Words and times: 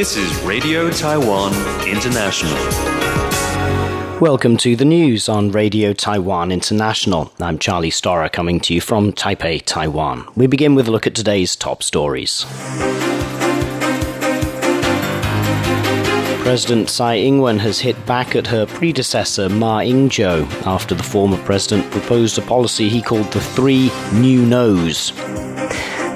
This 0.00 0.16
is 0.16 0.34
Radio 0.44 0.88
Taiwan 0.88 1.52
International. 1.86 2.56
Welcome 4.18 4.56
to 4.56 4.74
the 4.74 4.86
news 4.86 5.28
on 5.28 5.52
Radio 5.52 5.92
Taiwan 5.92 6.50
International. 6.50 7.30
I'm 7.38 7.58
Charlie 7.58 7.90
Storer 7.90 8.30
coming 8.30 8.60
to 8.60 8.72
you 8.72 8.80
from 8.80 9.12
Taipei, 9.12 9.62
Taiwan. 9.62 10.26
We 10.34 10.46
begin 10.46 10.74
with 10.74 10.88
a 10.88 10.90
look 10.90 11.06
at 11.06 11.14
today's 11.14 11.54
top 11.54 11.82
stories. 11.82 12.46
President 16.44 16.88
Tsai 16.88 17.16
Ing-wen 17.16 17.58
has 17.58 17.80
hit 17.80 18.06
back 18.06 18.34
at 18.34 18.46
her 18.46 18.64
predecessor 18.64 19.50
Ma 19.50 19.80
Ying-jeou 19.80 20.66
after 20.66 20.94
the 20.94 21.02
former 21.02 21.36
president 21.44 21.90
proposed 21.90 22.38
a 22.38 22.40
policy 22.40 22.88
he 22.88 23.02
called 23.02 23.30
the 23.32 23.40
Three 23.42 23.90
New 24.14 24.46
No's. 24.46 25.12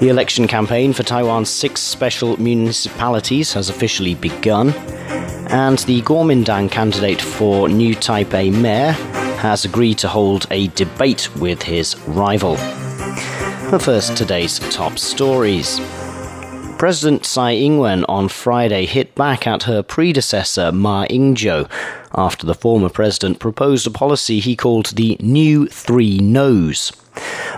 The 0.04 0.10
election 0.10 0.46
campaign 0.46 0.92
for 0.92 1.02
Taiwan's 1.02 1.48
six 1.48 1.80
special 1.80 2.36
municipalities 2.36 3.54
has 3.54 3.70
officially 3.70 4.14
begun, 4.14 4.74
and 5.48 5.78
the 5.78 6.02
Kuomintang 6.02 6.70
candidate 6.70 7.22
for 7.22 7.70
New 7.70 7.96
Taipei 7.96 8.52
mayor 8.52 8.92
has 9.40 9.64
agreed 9.64 9.96
to 10.00 10.08
hold 10.08 10.46
a 10.50 10.66
debate 10.68 11.34
with 11.36 11.62
his 11.62 11.98
rival. 12.00 12.56
But 13.70 13.80
first, 13.80 14.14
today's 14.14 14.58
top 14.70 14.98
stories. 14.98 15.80
President 16.84 17.24
Tsai 17.24 17.52
Ing-wen 17.52 18.04
on 18.10 18.28
Friday 18.28 18.84
hit 18.84 19.14
back 19.14 19.46
at 19.46 19.62
her 19.62 19.82
predecessor 19.82 20.70
Ma 20.70 21.06
Ying-jeou 21.08 21.66
after 22.14 22.44
the 22.44 22.54
former 22.54 22.90
president 22.90 23.38
proposed 23.38 23.86
a 23.86 23.90
policy 23.90 24.38
he 24.38 24.54
called 24.54 24.88
the 24.88 25.16
New 25.18 25.66
Three 25.66 26.18
No's. 26.18 26.92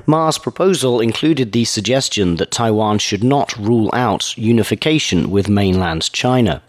Ma's 0.07 0.39
proposal 0.39 1.01
included 1.01 1.51
the 1.51 1.65
suggestion 1.65 2.37
that 2.37 2.53
Taiwan 2.53 3.01
should 3.01 3.25
not 3.25 3.57
rule 3.57 3.91
out 3.93 4.39
unification 4.39 5.29
with 5.29 5.49
mainland 5.49 6.13
China. 6.13 6.63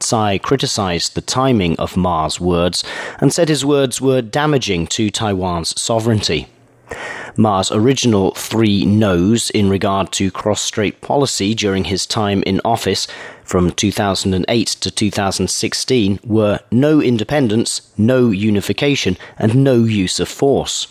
Tsai 0.00 0.38
criticized 0.38 1.14
the 1.14 1.20
timing 1.20 1.78
of 1.78 1.96
Ma's 1.96 2.40
words 2.40 2.82
and 3.20 3.32
said 3.32 3.48
his 3.48 3.64
words 3.64 4.00
were 4.00 4.20
damaging 4.20 4.88
to 4.88 5.10
Taiwan's 5.10 5.80
sovereignty. 5.80 6.48
Ma's 7.36 7.70
original 7.70 8.32
three 8.32 8.84
no's 8.84 9.50
in 9.50 9.70
regard 9.70 10.12
to 10.12 10.30
cross 10.30 10.60
strait 10.60 11.00
policy 11.00 11.54
during 11.54 11.84
his 11.84 12.06
time 12.06 12.42
in 12.44 12.60
office 12.64 13.06
from 13.44 13.70
2008 13.70 14.66
to 14.68 14.90
2016 14.90 16.20
were 16.24 16.60
no 16.70 17.00
independence, 17.00 17.92
no 17.96 18.30
unification, 18.30 19.16
and 19.38 19.64
no 19.64 19.84
use 19.84 20.20
of 20.20 20.28
force. 20.28 20.86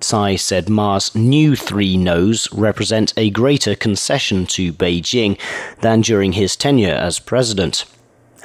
Tsai 0.00 0.36
said 0.36 0.68
Ma's 0.68 1.14
new 1.14 1.56
three 1.56 1.96
no's 1.96 2.52
represent 2.52 3.14
a 3.16 3.30
greater 3.30 3.74
concession 3.74 4.46
to 4.46 4.72
Beijing 4.72 5.38
than 5.80 6.02
during 6.02 6.32
his 6.32 6.56
tenure 6.56 6.94
as 6.94 7.18
president. 7.18 7.84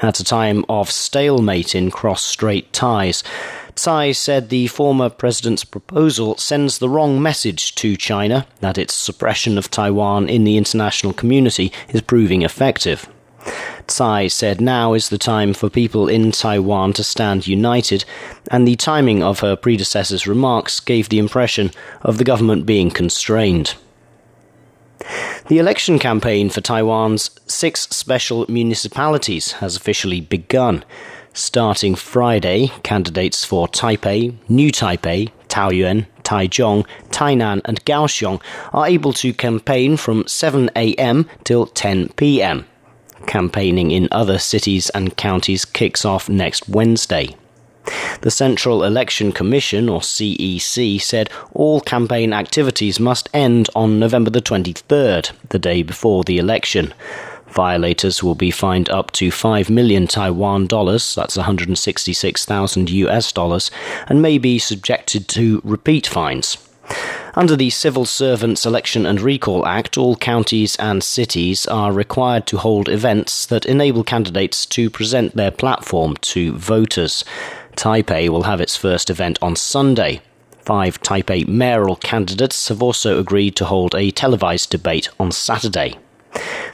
At 0.01 0.19
a 0.19 0.23
time 0.23 0.63
of 0.69 0.89
stalemate 0.89 1.75
in 1.75 1.91
cross 1.91 2.23
strait 2.23 2.71
ties, 2.71 3.23
Tsai 3.75 4.11
said 4.11 4.49
the 4.49 4.67
former 4.67 5.09
president's 5.09 5.63
proposal 5.63 6.37
sends 6.37 6.79
the 6.79 6.89
wrong 6.89 7.21
message 7.21 7.75
to 7.75 7.95
China 7.95 8.45
that 8.61 8.77
its 8.77 8.93
suppression 8.93 9.57
of 9.57 9.71
Taiwan 9.71 10.27
in 10.27 10.43
the 10.43 10.57
international 10.57 11.13
community 11.13 11.71
is 11.89 12.01
proving 12.01 12.41
effective. 12.41 13.07
Tsai 13.87 14.27
said 14.27 14.61
now 14.61 14.93
is 14.93 15.09
the 15.09 15.17
time 15.17 15.53
for 15.53 15.69
people 15.69 16.07
in 16.07 16.31
Taiwan 16.31 16.93
to 16.93 17.03
stand 17.03 17.47
united, 17.47 18.05
and 18.51 18.67
the 18.67 18.75
timing 18.75 19.23
of 19.23 19.39
her 19.39 19.55
predecessor's 19.55 20.27
remarks 20.27 20.79
gave 20.79 21.09
the 21.09 21.19
impression 21.19 21.71
of 22.01 22.17
the 22.17 22.23
government 22.23 22.65
being 22.65 22.91
constrained. 22.91 23.75
The 25.47 25.57
election 25.57 25.97
campaign 25.97 26.49
for 26.49 26.61
Taiwan's 26.61 27.31
six 27.47 27.87
special 27.89 28.45
municipalities 28.47 29.53
has 29.53 29.75
officially 29.75 30.21
begun. 30.21 30.83
Starting 31.33 31.95
Friday, 31.95 32.71
candidates 32.83 33.45
for 33.45 33.67
Taipei, 33.67 34.35
New 34.49 34.71
Taipei, 34.71 35.29
Taoyuan, 35.47 36.05
Taichung, 36.23 36.85
Tainan, 37.09 37.61
and 37.65 37.83
Kaohsiung 37.85 38.41
are 38.73 38.87
able 38.87 39.13
to 39.13 39.33
campaign 39.33 39.95
from 39.97 40.27
7 40.27 40.69
a.m. 40.75 41.29
till 41.43 41.67
10 41.67 42.09
p.m. 42.09 42.65
Campaigning 43.25 43.91
in 43.91 44.07
other 44.11 44.37
cities 44.37 44.89
and 44.91 45.17
counties 45.17 45.65
kicks 45.65 46.03
off 46.03 46.29
next 46.29 46.67
Wednesday. 46.67 47.35
The 48.21 48.31
Central 48.31 48.83
Election 48.83 49.31
Commission, 49.31 49.89
or 49.89 50.01
CEC, 50.01 51.01
said 51.01 51.29
all 51.53 51.81
campaign 51.81 52.33
activities 52.33 52.99
must 52.99 53.29
end 53.33 53.69
on 53.75 53.99
November 53.99 54.29
the 54.29 54.41
23rd, 54.41 55.31
the 55.49 55.59
day 55.59 55.81
before 55.81 56.23
the 56.23 56.37
election. 56.37 56.93
Violators 57.51 58.23
will 58.23 58.35
be 58.35 58.51
fined 58.51 58.89
up 58.89 59.11
to 59.11 59.31
5 59.31 59.69
million 59.69 60.07
Taiwan 60.07 60.67
dollars, 60.67 61.15
that's 61.15 61.37
166,000 61.37 62.89
US 62.89 63.31
dollars, 63.31 63.71
and 64.07 64.21
may 64.21 64.37
be 64.37 64.59
subjected 64.59 65.27
to 65.29 65.61
repeat 65.63 66.07
fines. 66.07 66.57
Under 67.35 67.55
the 67.55 67.69
Civil 67.69 68.05
Servants 68.05 68.65
Election 68.65 69.05
and 69.05 69.21
Recall 69.21 69.65
Act, 69.65 69.97
all 69.97 70.15
counties 70.15 70.75
and 70.77 71.03
cities 71.03 71.67
are 71.67 71.91
required 71.91 72.47
to 72.47 72.57
hold 72.57 72.89
events 72.89 73.45
that 73.45 73.65
enable 73.65 74.03
candidates 74.03 74.65
to 74.67 74.89
present 74.89 75.35
their 75.35 75.51
platform 75.51 76.17
to 76.17 76.53
voters. 76.53 77.23
Taipei 77.75 78.29
will 78.29 78.43
have 78.43 78.59
its 78.59 78.75
first 78.75 79.09
event 79.09 79.37
on 79.41 79.55
Sunday. 79.55 80.21
Five 80.65 81.01
Taipei 81.01 81.47
mayoral 81.47 81.95
candidates 81.95 82.67
have 82.67 82.83
also 82.83 83.19
agreed 83.19 83.55
to 83.55 83.65
hold 83.65 83.95
a 83.95 84.11
televised 84.11 84.69
debate 84.69 85.09
on 85.19 85.31
Saturday. 85.31 85.95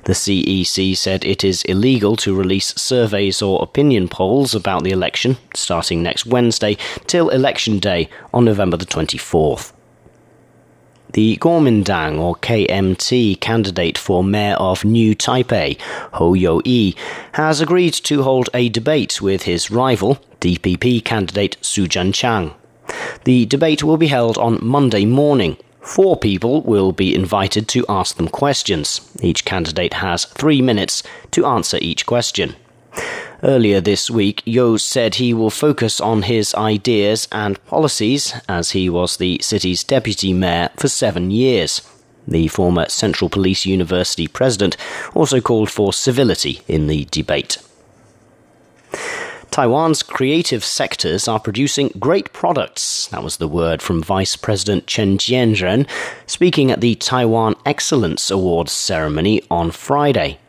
The 0.06 0.14
CEC 0.14 0.96
said 0.96 1.26
it 1.26 1.44
is 1.44 1.64
illegal 1.64 2.16
to 2.18 2.36
release 2.36 2.76
surveys 2.76 3.42
or 3.42 3.64
opinion 3.64 4.08
polls 4.08 4.54
about 4.54 4.84
the 4.84 4.92
election 4.92 5.38
starting 5.56 6.04
next 6.04 6.26
Wednesday 6.26 6.78
till 7.08 7.30
election 7.30 7.80
day 7.80 8.10
on 8.34 8.46
November 8.46 8.78
the 8.78 8.86
24th. 8.86 9.74
The 11.14 11.38
Kuomintang 11.38 12.20
or 12.20 12.36
KMT 12.36 13.40
candidate 13.40 13.98
for 13.98 14.24
mayor 14.24 14.56
of 14.56 14.84
New 14.84 15.16
Taipei, 15.16 15.80
Hou 16.14 16.34
You-yi, 16.34 16.94
has 17.32 17.62
agreed 17.62 17.94
to 17.94 18.24
hold 18.24 18.50
a 18.54 18.68
debate 18.68 19.22
with 19.22 19.44
his 19.44 19.72
rival, 19.72 20.20
DPP 20.42 21.06
candidate 21.06 21.56
Su 21.62 21.88
Tseng-chang. 21.88 22.54
The 23.24 23.46
debate 23.46 23.82
will 23.82 23.98
be 23.98 24.08
held 24.08 24.38
on 24.38 24.60
Monday 24.62 25.06
morning. 25.06 25.58
Four 25.86 26.18
people 26.18 26.62
will 26.64 26.92
be 26.92 27.14
invited 27.14 27.68
to 27.70 27.86
ask 27.88 28.18
them 28.18 28.28
questions. 28.28 29.02
Each 29.22 29.46
candidate 29.46 29.94
has 29.94 30.26
three 30.26 30.62
minutes 30.62 31.04
to 31.32 31.46
answer 31.46 31.78
each 31.80 32.08
question. 32.08 32.56
Earlier 33.44 33.82
this 33.82 34.10
week, 34.10 34.42
You 34.46 34.80
said 34.80 35.16
he 35.16 35.32
will 35.32 35.52
focus 35.52 36.02
on 36.02 36.24
his 36.24 36.56
ideas 36.56 37.28
and 37.32 37.64
policies 37.68 38.34
as 38.50 38.72
he 38.72 38.90
was 38.90 39.18
the 39.18 39.40
city's 39.44 39.84
deputy 39.84 40.34
mayor 40.34 40.70
for 40.76 40.88
seven 40.88 41.30
years. 41.30 41.82
The 42.28 42.48
former 42.48 42.90
Central 42.90 43.30
Police 43.30 43.68
University 43.68 44.28
president 44.28 44.78
also 45.14 45.40
called 45.40 45.70
for 45.70 45.94
civility 45.94 46.62
in 46.68 46.88
the 46.88 47.06
debate. 47.12 47.60
Taiwan's 49.56 50.04
creative 50.04 50.66
sectors 50.66 51.30
are 51.30 51.40
producing 51.40 51.90
great 51.98 52.34
products. 52.34 53.08
That 53.08 53.24
was 53.24 53.38
the 53.38 53.48
word 53.48 53.82
from 53.82 54.04
Vice 54.04 54.36
President 54.36 54.86
Chen 54.86 55.18
Chien-jen 55.18 55.88
speaking 56.26 56.72
at 56.72 56.82
the 56.82 56.96
Taiwan 56.96 57.56
Excellence 57.66 58.30
Awards 58.30 58.74
ceremony 58.74 59.42
on 59.50 59.72
Friday. 59.72 60.40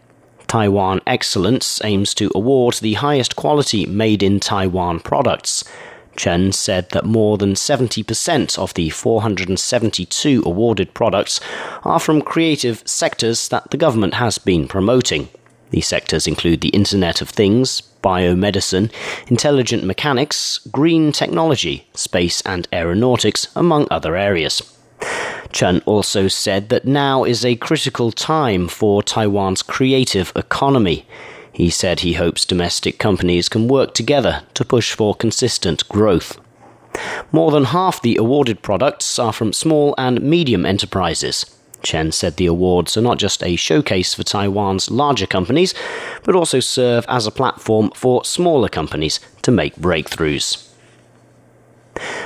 Taiwan 0.48 1.02
Excellence 1.06 1.80
aims 1.84 2.14
to 2.14 2.32
award 2.34 2.74
the 2.80 2.94
highest 2.94 3.36
quality 3.36 3.86
made 3.86 4.24
in 4.24 4.40
Taiwan 4.40 4.98
products. 4.98 5.62
Chen 6.16 6.50
said 6.50 6.90
that 6.90 7.04
more 7.04 7.38
than 7.38 7.52
70% 7.52 8.58
of 8.58 8.74
the 8.74 8.90
472 8.90 10.42
awarded 10.44 10.94
products 10.94 11.41
are 11.84 12.00
from 12.00 12.22
creative 12.22 12.82
sectors 12.84 13.50
that 13.50 13.70
the 13.70 13.76
government 13.76 14.14
has 14.14 14.38
been 14.38 14.66
promoting. 14.66 15.28
These 15.71 15.86
sectors 15.86 16.27
include 16.27 16.60
the 16.60 16.68
Internet 16.68 17.21
of 17.21 17.28
Things, 17.28 17.83
biomedicine, 18.03 18.92
intelligent 19.27 19.84
mechanics, 19.84 20.59
green 20.71 21.13
technology, 21.13 21.89
space 21.95 22.41
and 22.42 22.68
aeronautics, 22.72 23.48
among 23.57 23.89
other 23.91 24.16
areas. 24.16 24.63
Chen 25.53 25.80
also 25.86 26.28
said 26.28 26.68
that 26.68 26.84
now 26.84 27.24
is 27.24 27.45
a 27.45 27.57
critical 27.57 28.13
time 28.13 28.68
for 28.68 29.03
Taiwan's 29.03 29.63
creative 29.63 30.33
economy. 30.36 31.07
He 31.53 31.71
said 31.71 32.01
he 32.01 32.12
hopes 32.15 32.45
domestic 32.45 32.98
companies 32.98 33.48
can 33.48 33.66
work 33.66 33.95
together 33.95 34.42
to 34.54 34.65
push 34.65 34.92
for 34.92 35.15
consistent 35.15 35.89
growth. 35.89 36.39
More 37.33 37.51
than 37.51 37.65
half 37.65 38.01
the 38.01 38.16
awarded 38.16 38.62
products 38.62 39.19
are 39.19 39.33
from 39.33 39.53
small 39.53 39.95
and 39.98 40.21
medium 40.21 40.65
enterprises. 40.65 41.55
Chen 41.86 42.10
said 42.10 42.36
the 42.36 42.47
awards 42.47 42.97
are 42.97 43.00
not 43.00 43.18
just 43.18 43.44
a 43.44 43.54
showcase 43.54 44.12
for 44.12 44.24
Taiwan's 44.24 44.91
larger 44.91 45.27
companies, 45.27 45.72
but 46.24 46.34
also 46.34 46.59
serve 46.59 47.06
as 47.09 47.27
a 47.27 47.30
platform 47.30 47.92
for 47.94 48.24
smaller 48.24 48.68
companies 48.68 49.21
to 49.42 49.53
make 49.53 49.77
breakthroughs. 49.77 50.66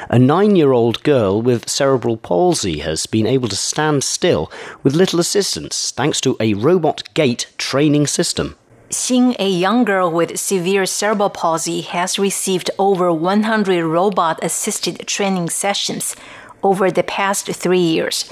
A 0.09 0.19
nine 0.19 0.57
year 0.57 0.73
old 0.73 1.03
girl 1.03 1.43
with 1.43 1.69
cerebral 1.69 2.17
palsy 2.17 2.79
has 2.79 3.05
been 3.07 3.27
able 3.27 3.49
to 3.49 3.57
stand 3.71 4.03
still 4.03 4.51
with 4.83 4.97
little 4.97 5.21
assistance 5.21 5.91
thanks 5.91 6.21
to 6.23 6.37
a 6.41 6.55
robot 6.55 7.03
gait 7.15 7.47
training 7.59 8.07
system. 8.07 8.57
Xing, 8.89 9.37
a 9.39 9.49
young 9.49 9.85
girl 9.85 10.11
with 10.11 10.41
severe 10.41 10.87
cerebral 10.87 11.31
palsy, 11.31 11.83
has 11.83 12.19
received 12.19 12.71
over 12.79 13.13
100 13.13 13.85
robot 13.85 14.43
assisted 14.43 15.07
training 15.07 15.51
sessions 15.51 16.17
over 16.63 16.91
the 16.91 17.05
past 17.05 17.47
three 17.47 17.87
years. 17.97 18.25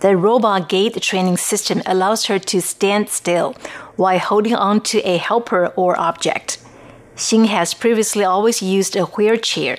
The 0.00 0.16
robot 0.16 0.68
gait 0.68 1.00
training 1.02 1.38
system 1.38 1.82
allows 1.84 2.26
her 2.26 2.38
to 2.38 2.60
stand 2.60 3.08
still 3.08 3.54
while 3.96 4.18
holding 4.18 4.54
on 4.54 4.80
to 4.82 5.00
a 5.00 5.16
helper 5.16 5.66
or 5.74 5.98
object. 5.98 6.58
Xing 7.16 7.46
has 7.46 7.74
previously 7.74 8.22
always 8.22 8.62
used 8.62 8.94
a 8.94 9.06
wheelchair, 9.06 9.78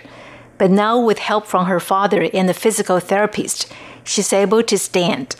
but 0.57 0.69
now, 0.69 0.99
with 0.99 1.19
help 1.19 1.47
from 1.47 1.67
her 1.67 1.79
father 1.79 2.29
and 2.33 2.49
a 2.49 2.53
physical 2.53 2.99
therapist, 2.99 3.71
she's 4.03 4.33
able 4.33 4.61
to 4.63 4.77
stand. 4.77 5.37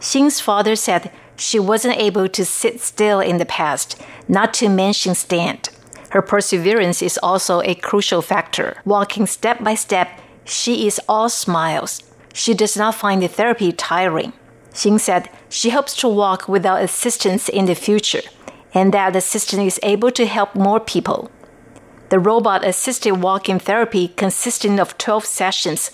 Xing's 0.00 0.40
father 0.40 0.74
said 0.74 1.12
she 1.36 1.60
wasn't 1.60 1.96
able 1.96 2.28
to 2.28 2.44
sit 2.44 2.80
still 2.80 3.20
in 3.20 3.38
the 3.38 3.46
past, 3.46 4.00
not 4.26 4.52
to 4.54 4.68
mention 4.68 5.14
stand. 5.14 5.68
Her 6.10 6.20
perseverance 6.20 7.00
is 7.00 7.16
also 7.22 7.60
a 7.62 7.76
crucial 7.76 8.22
factor. 8.22 8.82
Walking 8.84 9.26
step 9.26 9.62
by 9.62 9.76
step, 9.76 10.08
she 10.44 10.88
is 10.88 11.00
all 11.08 11.28
smiles. 11.28 12.02
She 12.32 12.54
does 12.54 12.76
not 12.76 12.94
find 12.94 13.22
the 13.22 13.28
therapy 13.28 13.72
tiring. 13.72 14.32
Xing 14.72 15.00
said 15.00 15.28
she 15.48 15.70
hopes 15.70 15.94
to 15.96 16.08
walk 16.08 16.48
without 16.48 16.82
assistance 16.82 17.48
in 17.48 17.66
the 17.66 17.74
future, 17.74 18.22
and 18.72 18.94
that 18.94 19.12
the 19.12 19.20
system 19.20 19.60
is 19.60 19.80
able 19.82 20.10
to 20.12 20.26
help 20.26 20.54
more 20.54 20.80
people. 20.80 21.30
The 22.10 22.18
robot 22.18 22.64
assisted 22.64 23.22
walking 23.22 23.58
therapy, 23.58 24.08
consisting 24.08 24.78
of 24.78 24.96
12 24.98 25.24
sessions, 25.26 25.90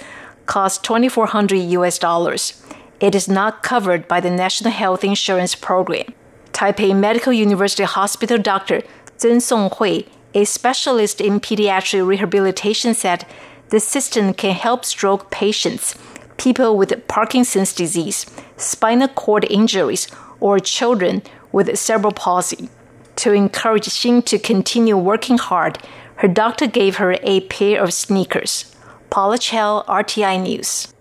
costs 0.47 0.79
2400 0.79 1.57
US 1.57 1.99
dollars 1.99 2.63
it 2.99 3.15
is 3.15 3.29
not 3.29 3.63
covered 3.63 4.09
by 4.09 4.21
the 4.21 4.31
National 4.31 4.73
Health 4.73 5.05
Insurance 5.05 5.55
Program. 5.55 6.07
Taipei 6.53 6.97
Medical 6.97 7.33
University 7.33 7.85
Hospital 7.85 8.39
doctor 8.39 8.83
Zhen 9.19 9.37
Songhui, 9.37 10.09
a 10.35 10.45
specialist 10.45 11.21
in 11.21 11.41
pediatric 11.41 12.07
rehabilitation, 12.07 12.95
said 12.95 13.27
the 13.69 13.81
system 13.81 14.33
can 14.33 14.55
help 14.55 14.85
stroke 14.85 15.31
patients, 15.31 15.95
people 16.37 16.77
with 16.77 17.07
Parkinson's 17.09 17.73
disease, 17.73 18.27
spinal 18.57 19.09
cord 19.09 19.45
injuries, 19.51 20.09
or 20.41 20.59
children 20.59 21.23
with 21.53 21.77
cerebral 21.79 22.13
palsy. 22.13 22.69
To 23.17 23.33
encourage 23.33 23.87
Xing 23.87 24.25
to 24.27 24.39
continue 24.39 24.97
working 24.97 25.39
hard, 25.39 25.79
her 26.17 26.29
doctor 26.29 26.67
gave 26.67 26.97
her 26.97 27.17
a 27.23 27.41
pair 27.41 27.83
of 27.83 27.93
sneakers. 27.93 28.75
Paula 29.11 29.39
Chell, 29.39 29.85
RTI 29.89 30.43
News. 30.43 30.93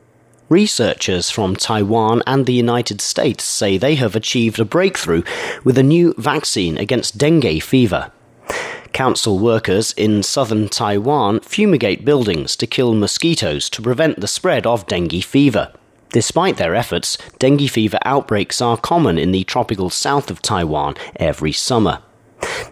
Researchers 0.47 1.31
from 1.31 1.55
Taiwan 1.55 2.21
and 2.27 2.45
the 2.45 2.53
United 2.53 3.01
States 3.01 3.43
say 3.43 3.77
they 3.77 3.95
have 3.95 4.15
achieved 4.15 4.59
a 4.59 4.65
breakthrough 4.65 5.23
with 5.63 5.77
a 5.77 5.83
new 5.83 6.13
vaccine 6.17 6.77
against 6.77 7.17
dengue 7.17 7.63
fever. 7.63 8.11
Council 8.95 9.37
workers 9.37 9.91
in 9.97 10.23
southern 10.23 10.69
Taiwan 10.69 11.41
fumigate 11.41 12.05
buildings 12.05 12.55
to 12.55 12.65
kill 12.65 12.93
mosquitoes 12.95 13.69
to 13.71 13.81
prevent 13.81 14.21
the 14.21 14.25
spread 14.25 14.65
of 14.65 14.87
dengue 14.87 15.21
fever. 15.21 15.73
Despite 16.13 16.55
their 16.55 16.73
efforts, 16.73 17.17
dengue 17.37 17.69
fever 17.69 17.99
outbreaks 18.05 18.61
are 18.61 18.77
common 18.77 19.17
in 19.17 19.33
the 19.33 19.43
tropical 19.43 19.89
south 19.89 20.31
of 20.31 20.41
Taiwan 20.41 20.95
every 21.17 21.51
summer. 21.51 22.01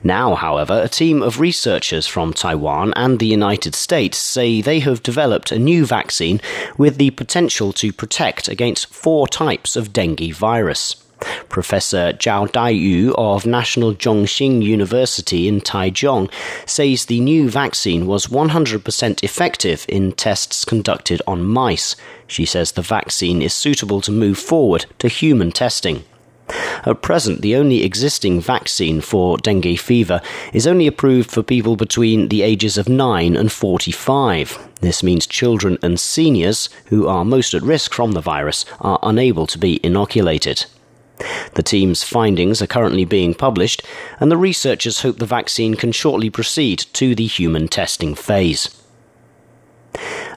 Now, 0.02 0.36
however, 0.36 0.82
a 0.82 0.88
team 0.88 1.22
of 1.22 1.42
researchers 1.42 2.08
from 2.08 2.32
Taiwan 2.32 2.94
and 2.96 3.20
the 3.20 3.26
United 3.26 3.76
States 3.76 4.18
say 4.18 4.62
they 4.62 4.80
have 4.80 5.04
developed 5.04 5.52
a 5.52 5.60
new 5.60 5.86
vaccine 5.86 6.40
with 6.78 6.96
the 6.96 7.10
potential 7.12 7.74
to 7.74 7.92
protect 7.92 8.48
against 8.48 8.94
four 8.94 9.28
types 9.28 9.76
of 9.76 9.92
dengue 9.92 10.34
virus. 10.34 11.03
Professor 11.50 12.14
Zhao 12.14 12.48
Daiyu 12.48 13.14
of 13.18 13.46
National 13.46 13.94
Zhongxing 13.94 14.62
University 14.62 15.48
in 15.48 15.62
Taichung 15.62 16.32
says 16.66 17.06
the 17.06 17.20
new 17.20 17.50
vaccine 17.50 18.06
was 18.06 18.28
100% 18.28 19.24
effective 19.24 19.86
in 19.88 20.12
tests 20.12 20.66
conducted 20.66 21.22
on 21.28 21.44
mice. 21.44 21.96
She 22.28 22.46
says 22.46 22.72
the 22.72 22.82
vaccine 22.82 23.42
is 23.42 23.54
suitable 23.54 24.02
to 24.02 24.12
move 24.12 24.38
forward 24.38 24.86
to 25.00 25.08
human 25.08 25.52
testing. 25.52 26.04
At 26.86 27.02
present, 27.02 27.42
the 27.42 27.56
only 27.56 27.84
existing 27.84 28.42
vaccine 28.42 29.00
for 29.00 29.38
dengue 29.38 29.80
fever 29.80 30.22
is 30.52 30.68
only 30.68 30.88
approved 30.88 31.32
for 31.32 31.42
people 31.42 31.76
between 31.76 32.28
the 32.28 32.42
ages 32.42 32.78
of 32.78 32.90
9 32.90 33.38
and 33.38 33.52
45. 33.52 34.60
This 34.82 35.02
means 35.02 35.26
children 35.26 35.78
and 35.82 35.98
seniors, 35.98 36.68
who 36.88 37.08
are 37.08 37.24
most 37.24 37.54
at 37.54 37.62
risk 37.62 37.94
from 37.94 38.12
the 38.12 38.22
virus, 38.22 38.66
are 38.82 39.00
unable 39.02 39.48
to 39.48 39.58
be 39.58 39.80
inoculated. 39.84 40.66
The 41.54 41.64
team's 41.64 42.04
findings 42.04 42.62
are 42.62 42.68
currently 42.68 43.06
being 43.06 43.34
published, 43.34 43.84
and 44.20 44.32
the 44.32 44.38
researchers 44.38 45.02
hope 45.02 45.20
the 45.20 45.26
vaccine 45.26 45.76
can 45.76 45.92
shortly 45.92 46.30
proceed 46.30 46.80
to 46.94 47.16
the 47.16 47.28
human 47.28 47.68
testing 47.68 48.16
phase. 48.16 48.70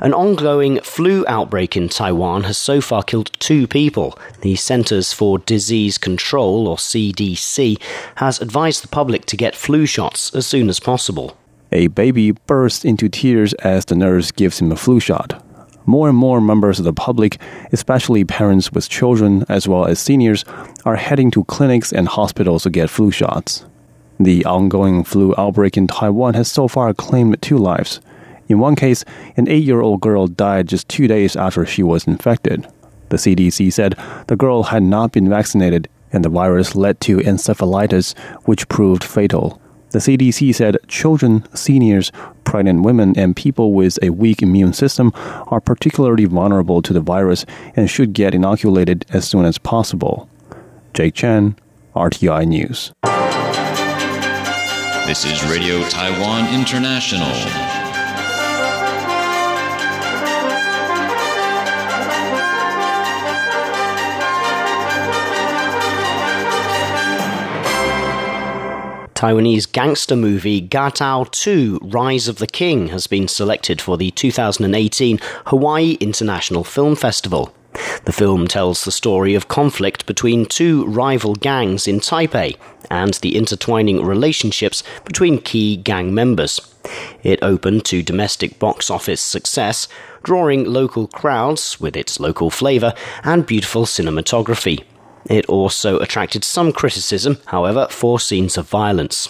An 0.00 0.12
ongoing 0.12 0.80
flu 0.80 1.24
outbreak 1.26 1.76
in 1.76 1.88
Taiwan 1.88 2.44
has 2.44 2.58
so 2.58 2.82
far 2.82 3.02
killed 3.02 3.30
two 3.38 3.66
people. 3.66 4.18
The 4.42 4.56
Centers 4.56 5.14
for 5.14 5.38
Disease 5.38 5.96
Control, 5.96 6.68
or 6.68 6.76
CDC, 6.76 7.80
has 8.16 8.40
advised 8.40 8.82
the 8.82 8.88
public 8.88 9.24
to 9.26 9.36
get 9.36 9.56
flu 9.56 9.86
shots 9.86 10.34
as 10.34 10.46
soon 10.46 10.68
as 10.68 10.80
possible. 10.80 11.38
A 11.72 11.86
baby 11.86 12.32
bursts 12.32 12.84
into 12.84 13.08
tears 13.08 13.54
as 13.54 13.86
the 13.86 13.96
nurse 13.96 14.30
gives 14.30 14.60
him 14.60 14.70
a 14.70 14.76
flu 14.76 15.00
shot. 15.00 15.42
More 15.86 16.08
and 16.08 16.18
more 16.18 16.40
members 16.40 16.80
of 16.80 16.84
the 16.84 16.92
public, 16.92 17.38
especially 17.72 18.24
parents 18.24 18.72
with 18.72 18.88
children 18.88 19.44
as 19.48 19.68
well 19.68 19.86
as 19.86 20.00
seniors, 20.00 20.44
are 20.84 20.96
heading 20.96 21.30
to 21.30 21.44
clinics 21.44 21.92
and 21.92 22.08
hospitals 22.08 22.64
to 22.64 22.70
get 22.70 22.90
flu 22.90 23.12
shots. 23.12 23.64
The 24.18 24.44
ongoing 24.44 25.04
flu 25.04 25.32
outbreak 25.38 25.76
in 25.76 25.86
Taiwan 25.86 26.34
has 26.34 26.50
so 26.50 26.66
far 26.66 26.92
claimed 26.92 27.40
two 27.40 27.56
lives. 27.56 28.00
In 28.48 28.58
one 28.58 28.74
case, 28.74 29.04
an 29.36 29.48
eight 29.48 29.64
year 29.64 29.80
old 29.80 30.00
girl 30.00 30.26
died 30.26 30.68
just 30.68 30.88
two 30.88 31.06
days 31.06 31.36
after 31.36 31.64
she 31.64 31.82
was 31.82 32.06
infected. 32.06 32.66
The 33.10 33.16
CDC 33.16 33.72
said 33.72 33.94
the 34.26 34.36
girl 34.36 34.64
had 34.64 34.82
not 34.82 35.12
been 35.12 35.28
vaccinated 35.28 35.88
and 36.12 36.24
the 36.24 36.28
virus 36.28 36.74
led 36.74 37.00
to 37.02 37.18
encephalitis, 37.18 38.16
which 38.44 38.68
proved 38.68 39.04
fatal. 39.04 39.60
The 39.96 40.18
CDC 40.18 40.54
said 40.54 40.76
children, 40.88 41.42
seniors, 41.54 42.12
pregnant 42.44 42.82
women, 42.82 43.18
and 43.18 43.34
people 43.34 43.72
with 43.72 43.98
a 44.02 44.10
weak 44.10 44.42
immune 44.42 44.74
system 44.74 45.10
are 45.46 45.58
particularly 45.58 46.26
vulnerable 46.26 46.82
to 46.82 46.92
the 46.92 47.00
virus 47.00 47.46
and 47.76 47.88
should 47.88 48.12
get 48.12 48.34
inoculated 48.34 49.06
as 49.08 49.26
soon 49.26 49.46
as 49.46 49.56
possible. 49.56 50.28
Jake 50.92 51.14
Chen, 51.14 51.56
RTI 51.94 52.46
News. 52.46 52.92
This 55.06 55.24
is 55.24 55.42
Radio 55.50 55.80
Taiwan 55.88 56.52
International. 56.52 57.85
Taiwanese 69.16 69.72
gangster 69.72 70.14
movie 70.14 70.60
Gatao 70.60 71.30
2 71.30 71.78
Rise 71.84 72.28
of 72.28 72.36
the 72.36 72.46
King 72.46 72.88
has 72.88 73.06
been 73.06 73.28
selected 73.28 73.80
for 73.80 73.96
the 73.96 74.10
2018 74.10 75.18
Hawaii 75.46 75.92
International 76.00 76.62
Film 76.62 76.94
Festival. 76.94 77.50
The 78.04 78.12
film 78.12 78.46
tells 78.46 78.84
the 78.84 78.92
story 78.92 79.34
of 79.34 79.48
conflict 79.48 80.04
between 80.04 80.44
two 80.44 80.84
rival 80.84 81.34
gangs 81.34 81.88
in 81.88 82.00
Taipei 82.00 82.58
and 82.90 83.14
the 83.14 83.36
intertwining 83.36 84.04
relationships 84.04 84.82
between 85.06 85.40
key 85.40 85.78
gang 85.78 86.12
members. 86.12 86.60
It 87.22 87.42
opened 87.42 87.86
to 87.86 88.02
domestic 88.02 88.58
box 88.58 88.90
office 88.90 89.22
success, 89.22 89.88
drawing 90.24 90.66
local 90.66 91.06
crowds 91.06 91.80
with 91.80 91.96
its 91.96 92.20
local 92.20 92.50
flavour 92.50 92.92
and 93.24 93.46
beautiful 93.46 93.86
cinematography. 93.86 94.84
It 95.28 95.46
also 95.46 95.98
attracted 95.98 96.44
some 96.44 96.72
criticism, 96.72 97.38
however, 97.46 97.88
for 97.90 98.20
scenes 98.20 98.56
of 98.56 98.68
violence. 98.68 99.28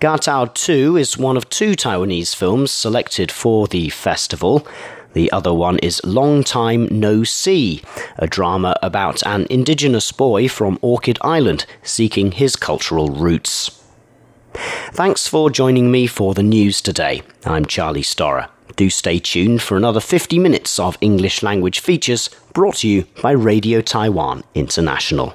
Gatao 0.00 0.54
2 0.54 0.96
is 0.96 1.18
one 1.18 1.36
of 1.36 1.48
two 1.48 1.72
Taiwanese 1.72 2.34
films 2.34 2.70
selected 2.70 3.30
for 3.30 3.66
the 3.66 3.88
festival. 3.90 4.66
The 5.14 5.32
other 5.32 5.52
one 5.52 5.78
is 5.78 6.00
Long 6.04 6.44
Time 6.44 6.86
No 6.90 7.24
Sea, 7.24 7.82
a 8.16 8.26
drama 8.26 8.76
about 8.82 9.26
an 9.26 9.46
indigenous 9.50 10.12
boy 10.12 10.48
from 10.48 10.78
Orchid 10.80 11.18
Island 11.22 11.66
seeking 11.82 12.32
his 12.32 12.56
cultural 12.56 13.08
roots. 13.08 13.82
Thanks 14.92 15.26
for 15.26 15.50
joining 15.50 15.90
me 15.90 16.06
for 16.06 16.34
the 16.34 16.42
news 16.42 16.80
today. 16.80 17.22
I'm 17.44 17.66
Charlie 17.66 18.02
Storer. 18.02 18.48
Do 18.76 18.90
stay 18.90 19.18
tuned 19.18 19.62
for 19.62 19.76
another 19.76 20.00
50 20.00 20.38
minutes 20.38 20.78
of 20.78 20.96
English 21.00 21.42
language 21.42 21.80
features 21.80 22.30
brought 22.52 22.76
to 22.76 22.88
you 22.88 23.04
by 23.22 23.32
Radio 23.32 23.80
Taiwan 23.80 24.44
International. 24.54 25.34